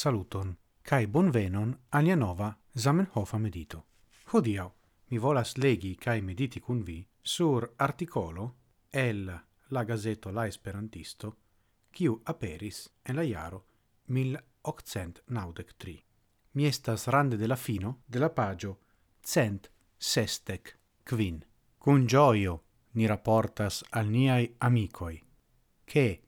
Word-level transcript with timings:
saluton, 0.00 0.56
cae 0.82 1.06
bonvenon 1.06 1.78
alia 1.90 2.16
nova 2.16 2.56
Zamenhofa 2.78 3.38
medito. 3.38 3.84
Hodiau, 4.32 4.70
mi 5.10 5.18
volas 5.18 5.56
legi 5.56 5.94
cae 5.96 6.22
mediti 6.22 6.60
cun 6.60 6.82
vi 6.84 7.06
sur 7.22 7.72
articolo 7.76 8.54
el 8.90 9.28
la 9.68 9.84
gazeto 9.84 10.30
la 10.30 10.46
esperantisto, 10.46 11.36
kiu 11.90 12.20
aperis 12.24 12.88
en 13.02 13.16
la 13.16 13.22
iaro 13.22 13.64
1893. 14.06 15.98
Mi 16.52 16.66
estas 16.66 17.06
rande 17.06 17.36
de 17.36 17.46
la 17.46 17.56
fino 17.56 18.02
de 18.06 18.18
la 18.18 18.30
pagio 18.30 18.78
cent 19.20 19.68
sestec 19.98 20.78
quin. 21.04 21.44
Cun 21.78 22.06
gioio 22.06 22.62
ni 22.92 23.06
rapportas 23.06 23.84
al 23.90 24.08
niai 24.08 24.54
amicoi, 24.58 25.22
che 25.84 26.22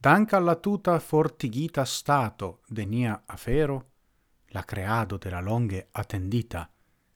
dank 0.00 0.32
alla 0.32 0.54
tuta 0.54 0.98
fortigita 0.98 1.84
stato 1.84 2.60
de 2.68 2.84
nia 2.84 3.22
afero, 3.26 3.90
la 4.50 4.62
creado 4.62 5.18
de 5.18 5.30
la 5.30 5.40
longe 5.40 5.88
attendita 5.92 6.70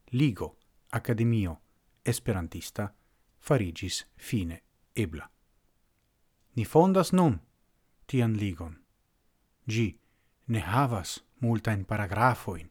ligo 0.05 0.57
academio 0.91 1.61
esperantista 2.03 2.93
farigis 3.39 4.07
fine 4.17 4.63
ebla. 4.93 5.31
Ni 6.55 6.65
fondas 6.65 7.13
nun 7.13 7.41
tian 8.07 8.37
ligon. 8.37 8.77
Gi 9.65 9.99
ne 10.47 10.61
havas 10.61 11.25
multain 11.41 11.85
paragrafoin, 11.85 12.71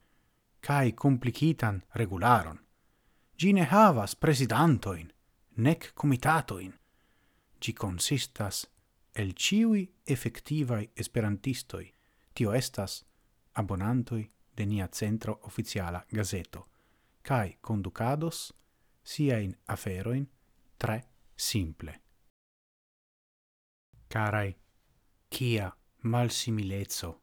cae 0.59 0.91
complicitan 0.93 1.81
regularon. 1.95 2.59
Gi 3.39 3.53
ne 3.53 3.63
havas 3.63 4.15
presidantoin, 4.15 5.11
nec 5.57 5.93
comitatoin. 5.93 6.73
Gi 7.61 7.73
consistas 7.73 8.67
el 9.15 9.33
ciui 9.35 9.83
effectivai 10.05 10.89
esperantistoi, 10.95 11.93
tio 12.33 12.53
estas 12.53 13.05
abonantoi 13.53 14.29
de 14.57 14.65
nia 14.65 14.87
centro 14.87 15.39
oficiala 15.43 16.05
gazeto, 16.11 16.67
cae 17.21 17.57
conducados 17.61 18.53
siain 19.03 19.55
aferoin 19.67 20.27
tre 20.77 21.01
simple. 21.35 22.01
Carai, 24.07 24.55
kia 25.29 25.71
malsimilezzo 26.03 27.21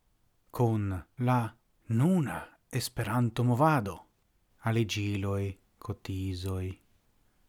con 0.50 1.06
la 1.18 1.56
nuna 1.88 2.58
esperanto 2.70 3.44
movado, 3.44 4.08
alegiloi, 4.64 5.58
cotisoi, 5.78 6.80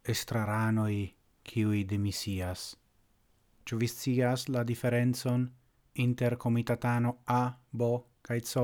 estraranoi, 0.04 1.16
ciui 1.44 1.84
demisias, 1.84 2.78
Ĉu 3.70 3.78
viscias 3.78 4.48
la 4.50 4.64
differenzon 4.66 5.44
inter 6.02 6.36
comitatano 6.42 7.20
A, 7.26 7.54
B 7.70 7.90
kaj 8.26 8.38
C 8.42 8.62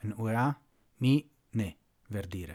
en 0.00 0.14
UEA? 0.16 0.46
Mi 1.00 1.28
ne, 1.60 1.66
verdire. 2.08 2.54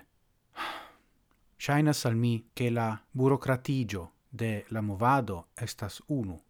Shainas 1.57 2.05
al 2.05 2.15
mi 2.15 2.49
che 2.53 2.71
la 2.71 2.99
burocratigio 3.11 4.13
de 4.27 4.65
la 4.69 4.81
movado 4.81 5.49
estas 5.53 6.01
unu, 6.07 6.41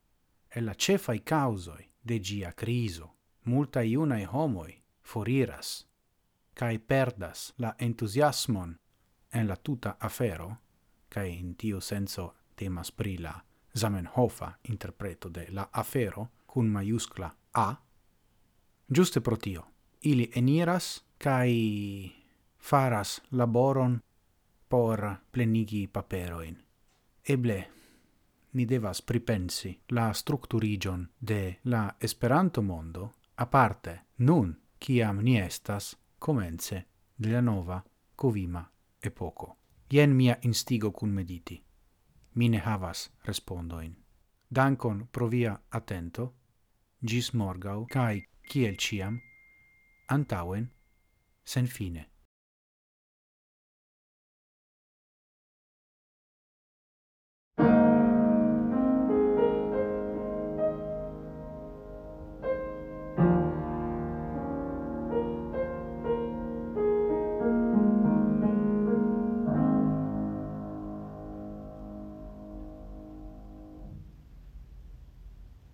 e 0.47 0.61
la 0.61 0.73
cefai 0.73 1.21
causoi 1.21 1.89
de 2.01 2.19
gia 2.21 2.53
criso. 2.53 3.15
Multa 3.43 3.81
iunae 3.81 4.25
homoi 4.25 4.81
foriras, 5.01 5.85
cae 6.53 6.79
perdas 6.79 7.53
la 7.57 7.75
entusiasmon 7.77 8.79
en 9.31 9.47
la 9.47 9.57
tuta 9.57 9.97
afero, 9.99 10.59
cae 11.09 11.27
in 11.27 11.55
tiu 11.55 11.81
senso 11.81 12.35
temas 12.55 12.91
pri 12.91 13.17
la 13.17 13.35
Zamenhofa 13.77 14.59
interpreto 14.69 15.29
de 15.29 15.47
la 15.51 15.69
afero 15.71 16.29
cun 16.45 16.67
maiuscla 16.67 17.35
A, 17.53 17.75
giuste 18.93 19.21
pro 19.21 19.37
tio, 19.37 19.65
ili 20.01 20.31
eniras 20.35 21.05
cae 21.17 22.11
faras 22.57 23.21
laboron 23.31 24.01
por 24.69 25.15
plenigi 25.31 25.87
paperoin. 25.87 26.57
Eble, 27.29 27.67
ni 28.53 28.65
devas 28.65 29.01
pripensi 29.01 29.79
la 29.89 30.13
structurigion 30.13 31.09
de 31.19 31.59
la 31.63 31.95
Esperanto 31.99 32.61
mondo 32.61 33.13
aparte 33.35 34.05
nun 34.17 34.55
ciam 34.79 35.19
ni 35.21 35.37
estas 35.39 35.95
comence 36.19 36.85
de 37.15 37.31
la 37.31 37.41
nova 37.41 37.83
covima 38.15 38.71
epoco. 39.01 39.55
Ien 39.91 40.15
mia 40.15 40.37
instigo 40.41 40.91
cum 40.91 41.09
mediti 41.09 41.63
mi 42.39 42.47
ne 42.49 42.59
havas 42.63 43.09
respondoin. 43.27 43.95
Dankon 44.55 45.07
pro 45.11 45.27
via 45.27 45.57
attento, 45.71 46.33
gis 47.05 47.33
morgau, 47.33 47.85
cae, 47.91 48.21
ciel 48.51 48.77
ciam, 48.79 49.19
antauen, 50.07 50.69
sen 51.43 51.67
fine. 51.67 52.08